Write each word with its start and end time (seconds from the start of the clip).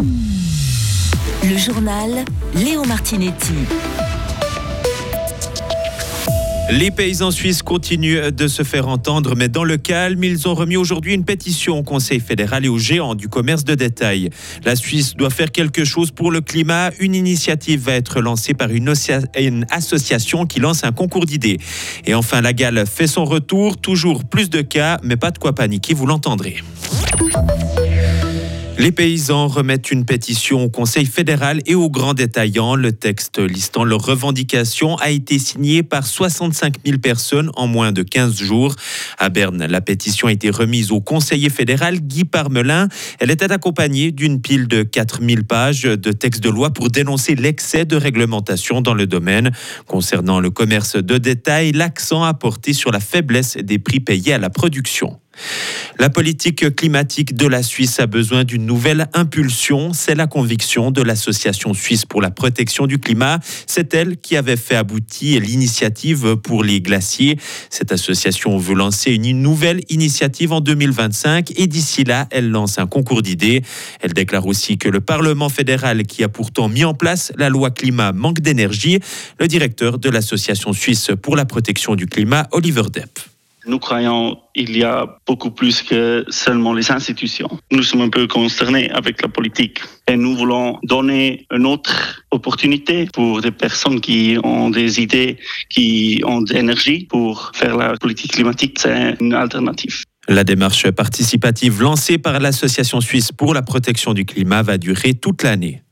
Le 0.00 1.56
journal 1.58 2.24
Léo 2.54 2.84
Martinetti. 2.84 3.54
Les 6.70 6.90
paysans 6.90 7.30
suisses 7.30 7.62
continuent 7.62 8.30
de 8.30 8.48
se 8.48 8.62
faire 8.62 8.88
entendre, 8.88 9.34
mais 9.36 9.48
dans 9.48 9.64
le 9.64 9.76
calme, 9.76 10.24
ils 10.24 10.48
ont 10.48 10.54
remis 10.54 10.76
aujourd'hui 10.76 11.12
une 11.12 11.24
pétition 11.24 11.78
au 11.78 11.82
Conseil 11.82 12.20
fédéral 12.20 12.64
et 12.64 12.68
aux 12.68 12.78
géants 12.78 13.14
du 13.14 13.28
commerce 13.28 13.64
de 13.64 13.74
détail. 13.74 14.30
La 14.64 14.74
Suisse 14.74 15.14
doit 15.14 15.28
faire 15.28 15.52
quelque 15.52 15.84
chose 15.84 16.10
pour 16.10 16.30
le 16.30 16.40
climat. 16.40 16.90
Une 16.98 17.14
initiative 17.14 17.80
va 17.80 17.92
être 17.92 18.20
lancée 18.20 18.54
par 18.54 18.70
une, 18.70 18.88
association 19.70 20.46
qui 20.46 20.60
lance 20.60 20.84
un 20.84 20.92
concours 20.92 21.26
d'idées. 21.26 21.58
Et 22.06 22.14
enfin, 22.14 22.40
la 22.40 22.54
gale 22.54 22.84
fait 22.86 23.06
son 23.06 23.26
retour. 23.26 23.76
Toujours 23.76 24.24
plus 24.24 24.48
de 24.48 24.62
cas, 24.62 24.98
mais 25.02 25.16
pas 25.16 25.30
de 25.30 25.38
quoi 25.38 25.54
paniquer, 25.54 25.92
vous 25.92 26.06
l'entendrez. 26.06 26.62
Les 28.76 28.90
paysans 28.90 29.46
remettent 29.46 29.92
une 29.92 30.04
pétition 30.04 30.64
au 30.64 30.68
Conseil 30.68 31.06
fédéral 31.06 31.60
et 31.64 31.76
aux 31.76 31.88
grands 31.88 32.12
détaillants. 32.12 32.74
Le 32.74 32.90
texte 32.90 33.38
listant 33.38 33.84
leurs 33.84 34.04
revendications 34.04 34.96
a 34.96 35.10
été 35.10 35.38
signé 35.38 35.84
par 35.84 36.04
65 36.04 36.74
000 36.84 36.98
personnes 36.98 37.52
en 37.54 37.68
moins 37.68 37.92
de 37.92 38.02
15 38.02 38.36
jours. 38.36 38.74
À 39.18 39.28
Berne, 39.28 39.64
la 39.64 39.80
pétition 39.80 40.26
a 40.26 40.32
été 40.32 40.50
remise 40.50 40.90
au 40.90 41.00
conseiller 41.00 41.50
fédéral 41.50 42.00
Guy 42.00 42.24
Parmelin. 42.24 42.88
Elle 43.20 43.30
était 43.30 43.52
accompagnée 43.52 44.10
d'une 44.10 44.40
pile 44.40 44.66
de 44.66 44.82
4 44.82 45.20
000 45.22 45.44
pages 45.48 45.84
de 45.84 46.12
texte 46.12 46.42
de 46.42 46.50
loi 46.50 46.72
pour 46.72 46.90
dénoncer 46.90 47.36
l'excès 47.36 47.84
de 47.84 47.94
réglementation 47.96 48.80
dans 48.80 48.94
le 48.94 49.06
domaine. 49.06 49.52
Concernant 49.86 50.40
le 50.40 50.50
commerce 50.50 50.96
de 50.96 51.16
détail, 51.16 51.70
l'accent 51.70 52.24
a 52.24 52.34
porté 52.34 52.72
sur 52.72 52.90
la 52.90 53.00
faiblesse 53.00 53.56
des 53.56 53.78
prix 53.78 54.00
payés 54.00 54.32
à 54.32 54.38
la 54.38 54.50
production. 54.50 55.20
La 55.98 56.10
politique 56.10 56.74
climatique 56.74 57.34
de 57.34 57.46
la 57.46 57.62
Suisse 57.62 58.00
a 58.00 58.06
besoin 58.06 58.44
d'une 58.44 58.66
nouvelle 58.66 59.06
impulsion. 59.14 59.92
C'est 59.92 60.14
la 60.14 60.26
conviction 60.26 60.90
de 60.90 61.02
l'Association 61.02 61.72
suisse 61.72 62.04
pour 62.04 62.20
la 62.20 62.30
protection 62.30 62.86
du 62.86 62.98
climat. 62.98 63.38
C'est 63.66 63.94
elle 63.94 64.16
qui 64.16 64.36
avait 64.36 64.56
fait 64.56 64.74
aboutir 64.74 65.40
l'initiative 65.40 66.36
pour 66.36 66.64
les 66.64 66.80
glaciers. 66.80 67.38
Cette 67.70 67.92
association 67.92 68.58
veut 68.58 68.74
lancer 68.74 69.12
une 69.12 69.40
nouvelle 69.40 69.80
initiative 69.88 70.52
en 70.52 70.60
2025 70.60 71.52
et 71.56 71.66
d'ici 71.66 72.04
là, 72.04 72.26
elle 72.30 72.50
lance 72.50 72.78
un 72.78 72.86
concours 72.86 73.22
d'idées. 73.22 73.62
Elle 74.00 74.12
déclare 74.12 74.46
aussi 74.46 74.78
que 74.78 74.88
le 74.88 75.00
Parlement 75.00 75.48
fédéral, 75.48 76.04
qui 76.04 76.24
a 76.24 76.28
pourtant 76.28 76.68
mis 76.68 76.84
en 76.84 76.94
place 76.94 77.32
la 77.36 77.48
loi 77.48 77.70
climat, 77.70 78.12
manque 78.12 78.40
d'énergie. 78.40 78.98
Le 79.38 79.46
directeur 79.46 79.98
de 79.98 80.10
l'Association 80.10 80.72
suisse 80.72 81.10
pour 81.22 81.36
la 81.36 81.44
protection 81.44 81.94
du 81.94 82.06
climat, 82.06 82.48
Oliver 82.52 82.82
Depp. 82.92 83.33
Nous 83.66 83.78
croyons 83.78 84.38
il 84.54 84.76
y 84.76 84.84
a 84.84 85.06
beaucoup 85.26 85.50
plus 85.50 85.82
que 85.82 86.24
seulement 86.28 86.74
les 86.74 86.90
institutions. 86.90 87.48
Nous 87.72 87.82
sommes 87.82 88.02
un 88.02 88.10
peu 88.10 88.26
concernés 88.26 88.90
avec 88.90 89.22
la 89.22 89.28
politique 89.28 89.80
et 90.06 90.16
nous 90.16 90.36
voulons 90.36 90.78
donner 90.82 91.46
une 91.50 91.66
autre 91.66 92.22
opportunité 92.30 93.08
pour 93.12 93.40
des 93.40 93.50
personnes 93.50 94.00
qui 94.00 94.36
ont 94.44 94.70
des 94.70 95.00
idées, 95.00 95.38
qui 95.70 96.22
ont 96.24 96.42
de 96.42 96.52
l'énergie 96.52 97.06
pour 97.08 97.52
faire 97.54 97.76
la 97.76 97.96
politique 97.96 98.32
climatique. 98.32 98.78
C'est 98.80 99.16
une 99.20 99.32
alternative. 99.32 100.04
La 100.28 100.44
démarche 100.44 100.90
participative 100.90 101.82
lancée 101.82 102.18
par 102.18 102.40
l'Association 102.40 103.00
suisse 103.00 103.30
pour 103.32 103.52
la 103.52 103.62
protection 103.62 104.14
du 104.14 104.24
climat 104.24 104.62
va 104.62 104.78
durer 104.78 105.14
toute 105.14 105.42
l'année. 105.42 105.82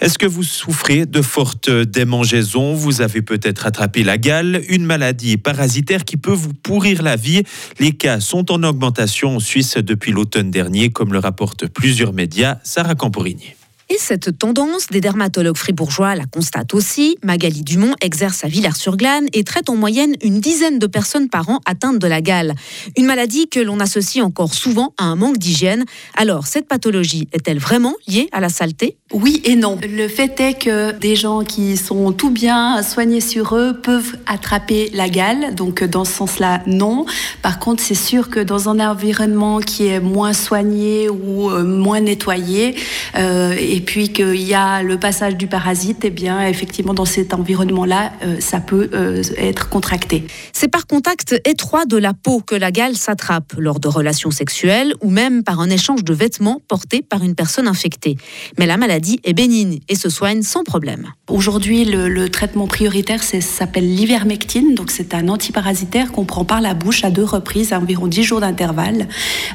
Est-ce 0.00 0.16
que 0.16 0.26
vous 0.26 0.44
souffrez 0.44 1.06
de 1.06 1.22
fortes 1.22 1.70
démangeaisons? 1.70 2.74
Vous 2.74 3.00
avez 3.00 3.20
peut-être 3.20 3.66
attrapé 3.66 4.04
la 4.04 4.16
gale, 4.16 4.62
une 4.68 4.84
maladie 4.84 5.36
parasitaire 5.36 6.04
qui 6.04 6.16
peut 6.16 6.32
vous 6.32 6.54
pourrir 6.54 7.02
la 7.02 7.16
vie. 7.16 7.42
Les 7.80 7.92
cas 7.92 8.20
sont 8.20 8.52
en 8.52 8.62
augmentation 8.62 9.36
en 9.36 9.40
Suisse 9.40 9.76
depuis 9.76 10.12
l'automne 10.12 10.52
dernier, 10.52 10.90
comme 10.90 11.12
le 11.12 11.18
rapportent 11.18 11.66
plusieurs 11.66 12.12
médias. 12.12 12.58
Sarah 12.62 12.94
Camporini. 12.94 13.54
Et 13.90 13.96
cette 13.96 14.38
tendance, 14.38 14.88
des 14.88 15.00
dermatologues 15.00 15.56
fribourgeois 15.56 16.14
la 16.14 16.26
constatent 16.26 16.74
aussi. 16.74 17.16
Magali 17.24 17.62
Dumont 17.62 17.94
exerce 18.02 18.44
à 18.44 18.48
Villars-sur-Glane 18.48 19.28
et 19.32 19.44
traite 19.44 19.70
en 19.70 19.76
moyenne 19.76 20.14
une 20.22 20.40
dizaine 20.40 20.78
de 20.78 20.86
personnes 20.86 21.30
par 21.30 21.48
an 21.48 21.60
atteintes 21.64 21.98
de 21.98 22.06
la 22.06 22.20
gale. 22.20 22.54
Une 22.98 23.06
maladie 23.06 23.48
que 23.48 23.60
l'on 23.60 23.80
associe 23.80 24.22
encore 24.22 24.52
souvent 24.52 24.92
à 24.98 25.04
un 25.04 25.16
manque 25.16 25.38
d'hygiène. 25.38 25.86
Alors, 26.14 26.46
cette 26.46 26.68
pathologie 26.68 27.28
est-elle 27.32 27.58
vraiment 27.58 27.94
liée 28.06 28.28
à 28.30 28.40
la 28.40 28.50
saleté? 28.50 28.98
Oui 29.14 29.40
et 29.44 29.56
non. 29.56 29.78
Le 29.82 30.06
fait 30.06 30.38
est 30.38 30.52
que 30.52 30.92
des 30.98 31.16
gens 31.16 31.42
qui 31.42 31.78
sont 31.78 32.12
tout 32.12 32.28
bien 32.28 32.82
soignés 32.82 33.22
sur 33.22 33.56
eux 33.56 33.72
peuvent 33.72 34.18
attraper 34.26 34.90
la 34.92 35.08
gale. 35.08 35.54
Donc, 35.54 35.82
dans 35.82 36.04
ce 36.04 36.12
sens-là, 36.12 36.60
non. 36.66 37.06
Par 37.40 37.58
contre, 37.58 37.82
c'est 37.82 37.94
sûr 37.94 38.28
que 38.28 38.38
dans 38.38 38.68
un 38.68 38.86
environnement 38.86 39.60
qui 39.60 39.86
est 39.86 40.00
moins 40.00 40.34
soigné 40.34 41.08
ou 41.08 41.50
euh, 41.50 41.64
moins 41.64 42.00
nettoyé, 42.00 42.76
euh, 43.16 43.54
et 43.58 43.80
puis 43.80 44.12
qu'il 44.12 44.42
y 44.42 44.52
a 44.52 44.82
le 44.82 44.98
passage 44.98 45.36
du 45.36 45.46
parasite, 45.46 46.00
eh 46.04 46.10
bien 46.10 46.46
effectivement 46.46 46.92
dans 46.92 47.06
cet 47.06 47.32
environnement-là, 47.32 48.12
euh, 48.24 48.36
ça 48.40 48.60
peut 48.60 48.90
être 49.38 49.70
contracté. 49.70 50.26
C'est 50.52 50.68
par 50.68 50.86
contact 50.86 51.40
étroit 51.46 51.86
de 51.86 51.96
la 51.96 52.12
peau 52.12 52.40
que 52.40 52.54
la 52.54 52.70
gale 52.70 52.94
s'attrape 52.94 53.54
lors 53.56 53.80
de 53.80 53.88
relations 53.88 54.30
sexuelles 54.30 54.92
ou 55.00 55.08
même 55.08 55.44
par 55.44 55.60
un 55.60 55.70
échange 55.70 56.04
de 56.04 56.12
vêtements 56.12 56.60
portés 56.68 57.00
par 57.00 57.24
une 57.24 57.34
personne 57.34 57.68
infectée. 57.68 58.16
Mais 58.58 58.66
la 58.66 58.76
maladie 58.76 58.97
est 59.24 59.32
bénigne 59.32 59.80
et 59.88 59.94
se 59.94 60.08
soigne 60.08 60.42
sans 60.42 60.64
problème. 60.64 61.12
Aujourd'hui, 61.28 61.84
le, 61.84 62.28
traitement 62.28 62.66
prioritaire 62.66 63.22
s'appelle 63.22 63.94
l'ivermectine, 63.94 64.74
donc 64.74 64.90
c'est 64.90 65.14
un 65.14 65.28
antiparasitaire 65.28 66.12
qu'on 66.12 66.24
prend 66.24 66.44
par 66.44 66.60
la 66.60 66.74
bouche 66.74 67.04
à 67.04 67.10
deux 67.10 67.24
reprises, 67.24 67.72
à 67.72 67.78
environ 67.78 68.06
10 68.06 68.22
jours 68.22 68.40
d'intervalle. 68.40 69.08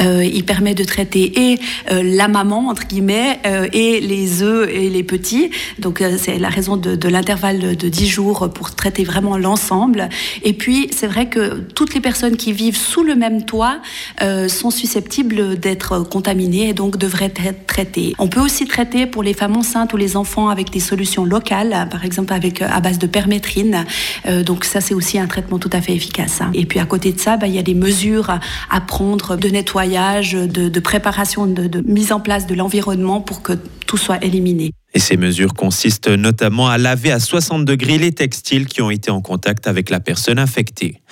Euh, 0.00 0.24
il 0.24 0.44
permet 0.44 0.74
de 0.74 0.84
traiter 0.84 1.52
et 1.52 1.58
la 1.90 2.28
maman 2.28 2.68
entre 2.68 2.86
guillemets 2.86 3.40
et 3.72 4.00
les 4.00 4.42
œufs 4.42 4.68
et 4.70 4.90
les 4.90 5.02
petits. 5.02 5.50
Donc 5.78 6.00
euh, 6.00 6.16
c'est 6.18 6.38
la 6.38 6.48
raison 6.48 6.76
de, 6.76 7.08
l'intervalle 7.08 7.76
de 7.76 7.88
10 7.88 8.06
jours 8.06 8.50
pour 8.52 8.74
traiter 8.74 9.04
vraiment 9.04 9.38
l'ensemble. 9.38 10.08
Et 10.42 10.52
puis 10.52 10.88
c'est 10.90 11.06
vrai 11.06 11.28
que 11.28 11.60
toutes 11.74 11.94
les 11.94 12.00
personnes 12.00 12.36
qui 12.36 12.52
vivent 12.52 12.76
sous 12.76 13.02
le 13.02 13.14
même 13.14 13.44
toit 13.44 13.78
euh, 14.22 14.48
sont 14.48 14.70
susceptibles 14.70 15.58
d'être 15.58 16.00
contaminées 16.00 16.68
et 16.68 16.74
donc 16.74 16.96
devraient 16.96 17.32
être 17.44 17.66
traitées. 17.66 18.14
On 18.18 18.28
peut 18.28 18.40
aussi 18.40 18.66
traiter 18.66 19.06
pour 19.06 19.22
les 19.22 19.25
femmes 19.34 19.56
enceintes 19.56 19.92
ou 19.92 19.96
les 19.96 20.16
enfants 20.16 20.48
avec 20.48 20.70
des 20.70 20.80
solutions 20.80 21.24
locales, 21.24 21.88
par 21.90 22.04
exemple 22.04 22.32
avec 22.32 22.62
à 22.62 22.80
base 22.80 22.98
de 22.98 23.06
permétrine. 23.06 23.84
Euh, 24.26 24.42
donc 24.42 24.64
ça 24.64 24.80
c'est 24.80 24.94
aussi 24.94 25.18
un 25.18 25.26
traitement 25.26 25.58
tout 25.58 25.70
à 25.72 25.80
fait 25.80 25.94
efficace. 25.94 26.40
Et 26.54 26.66
puis 26.66 26.80
à 26.80 26.86
côté 26.86 27.12
de 27.12 27.20
ça, 27.20 27.36
bah, 27.36 27.46
il 27.46 27.54
y 27.54 27.58
a 27.58 27.62
des 27.62 27.74
mesures 27.74 28.38
à 28.70 28.80
prendre 28.80 29.36
de 29.36 29.48
nettoyage, 29.48 30.32
de, 30.32 30.80
préparation, 30.80 31.46
de 31.46 31.80
mise 31.86 32.12
en 32.12 32.20
place 32.20 32.46
de 32.46 32.54
l'environnement 32.54 33.20
pour 33.20 33.42
que 33.42 33.52
tout 33.86 33.96
soit 33.96 34.22
éliminé. 34.24 34.72
Et 34.96 34.98
ces 34.98 35.18
mesures 35.18 35.52
consistent 35.52 36.08
notamment 36.08 36.70
à 36.70 36.78
laver 36.78 37.12
à 37.12 37.20
60 37.20 37.66
degrés 37.66 37.98
les 37.98 38.12
textiles 38.12 38.64
qui 38.64 38.80
ont 38.80 38.90
été 38.90 39.10
en 39.10 39.20
contact 39.20 39.66
avec 39.66 39.90
la 39.90 40.00
personne 40.00 40.38
infectée. 40.38 41.02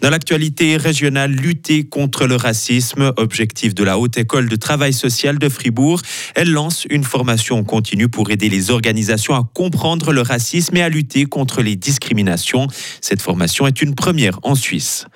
Dans 0.00 0.10
l'actualité 0.10 0.76
régionale, 0.76 1.30
lutter 1.30 1.84
contre 1.84 2.26
le 2.26 2.34
racisme, 2.34 3.12
objectif 3.16 3.76
de 3.76 3.84
la 3.84 3.96
Haute 3.96 4.18
École 4.18 4.48
de 4.48 4.56
Travail 4.56 4.92
Social 4.92 5.38
de 5.38 5.48
Fribourg, 5.48 6.02
elle 6.34 6.50
lance 6.50 6.84
une 6.90 7.04
formation 7.04 7.62
continue 7.62 8.08
pour 8.08 8.28
aider 8.32 8.48
les 8.48 8.72
organisations 8.72 9.36
à 9.36 9.48
comprendre 9.54 10.12
le 10.12 10.22
racisme 10.22 10.76
et 10.76 10.82
à 10.82 10.88
lutter 10.88 11.24
contre 11.24 11.62
les 11.62 11.76
discriminations. 11.76 12.66
Cette 13.00 13.22
formation 13.22 13.68
est 13.68 13.80
une 13.80 13.94
première 13.94 14.40
en 14.42 14.56
Suisse. 14.56 15.06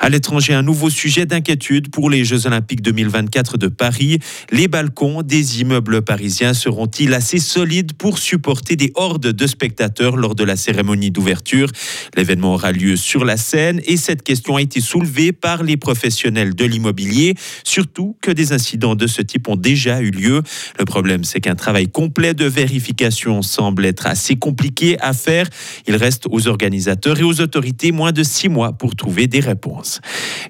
À 0.00 0.08
l'étranger, 0.08 0.54
un 0.54 0.62
nouveau 0.62 0.88
sujet 0.88 1.26
d'inquiétude 1.26 1.90
pour 1.90 2.08
les 2.08 2.24
Jeux 2.24 2.46
Olympiques 2.46 2.80
2024 2.80 3.58
de 3.58 3.68
Paris. 3.68 4.20
Les 4.52 4.68
balcons 4.68 5.20
des 5.20 5.60
immeubles 5.60 6.00
parisiens 6.00 6.54
seront-ils 6.54 7.12
assez 7.12 7.38
pour 7.98 8.18
supporter 8.18 8.76
des 8.76 8.92
hordes 8.94 9.32
de 9.32 9.46
spectateurs 9.48 10.16
lors 10.16 10.36
de 10.36 10.44
la 10.44 10.54
cérémonie 10.54 11.10
d'ouverture. 11.10 11.68
L'événement 12.16 12.54
aura 12.54 12.70
lieu 12.70 12.94
sur 12.94 13.24
la 13.24 13.36
scène 13.36 13.80
et 13.84 13.96
cette 13.96 14.22
question 14.22 14.54
a 14.56 14.62
été 14.62 14.80
soulevée 14.80 15.32
par 15.32 15.64
les 15.64 15.76
professionnels 15.76 16.54
de 16.54 16.64
l'immobilier, 16.64 17.34
surtout 17.64 18.16
que 18.20 18.30
des 18.30 18.52
incidents 18.52 18.94
de 18.94 19.08
ce 19.08 19.22
type 19.22 19.48
ont 19.48 19.56
déjà 19.56 20.00
eu 20.00 20.12
lieu. 20.12 20.42
Le 20.78 20.84
problème, 20.84 21.24
c'est 21.24 21.40
qu'un 21.40 21.56
travail 21.56 21.88
complet 21.88 22.32
de 22.32 22.44
vérification 22.44 23.42
semble 23.42 23.84
être 23.86 24.06
assez 24.06 24.36
compliqué 24.36 24.96
à 25.00 25.12
faire. 25.12 25.48
Il 25.88 25.96
reste 25.96 26.26
aux 26.30 26.46
organisateurs 26.46 27.18
et 27.18 27.24
aux 27.24 27.40
autorités 27.40 27.90
moins 27.90 28.12
de 28.12 28.22
six 28.22 28.48
mois 28.48 28.72
pour 28.72 28.94
trouver 28.94 29.26
des 29.26 29.40
réponses. 29.40 30.00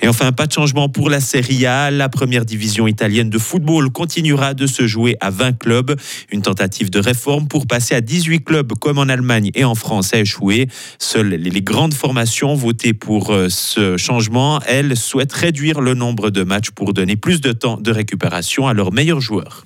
Et 0.02 0.08
enfin, 0.08 0.32
pas 0.32 0.46
de 0.46 0.52
changement 0.52 0.90
pour 0.90 1.08
la 1.08 1.20
Serie 1.20 1.64
A. 1.64 1.90
La 1.90 2.10
première 2.10 2.44
division 2.44 2.86
italienne 2.86 3.30
de 3.30 3.38
football 3.38 3.90
continuera 3.90 4.52
de 4.52 4.66
se 4.66 4.86
jouer 4.86 5.16
à 5.20 5.30
20 5.30 5.58
clubs. 5.58 5.98
Une 6.30 6.42
tentative 6.42 6.87
de 6.90 6.98
réforme 6.98 7.48
pour 7.48 7.66
passer 7.66 7.94
à 7.94 8.00
18 8.00 8.44
clubs 8.44 8.72
comme 8.80 8.98
en 8.98 9.08
Allemagne 9.08 9.50
et 9.54 9.64
en 9.64 9.74
France 9.74 10.14
a 10.14 10.20
échoué. 10.20 10.68
Seules 10.98 11.28
les 11.28 11.62
grandes 11.62 11.94
formations 11.94 12.54
votées 12.54 12.94
pour 12.94 13.30
euh, 13.30 13.48
ce 13.48 13.96
changement, 13.96 14.60
elles 14.66 14.96
souhaitent 14.96 15.32
réduire 15.32 15.80
le 15.80 15.94
nombre 15.94 16.30
de 16.30 16.42
matchs 16.42 16.70
pour 16.70 16.92
donner 16.92 17.16
plus 17.16 17.40
de 17.40 17.52
temps 17.52 17.76
de 17.76 17.90
récupération 17.90 18.66
à 18.66 18.74
leurs 18.74 18.92
meilleurs 18.92 19.20
joueurs. 19.20 19.64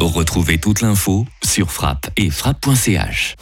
Retrouvez 0.00 0.58
toute 0.58 0.80
l'info 0.80 1.26
sur 1.44 1.70
frappe 1.70 2.08
et 2.16 2.30
frappe.ch. 2.30 3.36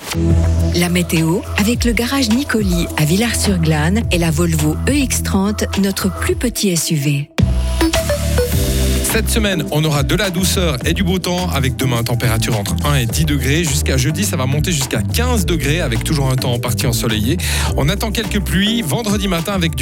La 0.74 0.88
météo 0.88 1.40
avec 1.56 1.84
le 1.84 1.92
garage 1.92 2.28
Nicoli 2.30 2.86
à 2.96 3.04
Villars-sur-Glane 3.04 4.02
et 4.10 4.18
la 4.18 4.30
Volvo 4.30 4.76
EX30, 4.86 5.80
notre 5.80 6.12
plus 6.20 6.36
petit 6.36 6.76
SUV. 6.76 7.28
Cette 9.10 9.30
semaine, 9.30 9.64
on 9.70 9.82
aura 9.84 10.02
de 10.02 10.14
la 10.14 10.28
douceur 10.28 10.76
et 10.84 10.92
du 10.92 11.02
beau 11.02 11.18
temps 11.18 11.48
avec 11.48 11.76
demain 11.76 12.04
température 12.04 12.58
entre 12.58 12.76
1 12.84 12.96
et 12.96 13.06
10 13.06 13.24
degrés. 13.24 13.64
Jusqu'à 13.64 13.96
jeudi, 13.96 14.24
ça 14.24 14.36
va 14.36 14.44
monter 14.44 14.70
jusqu'à 14.70 15.00
15 15.00 15.46
degrés 15.46 15.80
avec 15.80 16.04
toujours 16.04 16.30
un 16.30 16.36
temps 16.36 16.52
en 16.52 16.58
partie 16.58 16.86
ensoleillé. 16.86 17.38
On 17.78 17.88
attend 17.88 18.12
quelques 18.12 18.38
pluies 18.40 18.82
vendredi 18.82 19.26
matin 19.26 19.54
avec 19.54 19.76